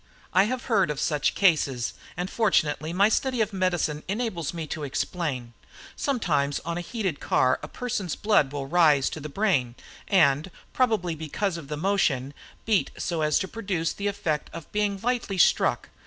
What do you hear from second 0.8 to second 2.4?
of such cases, and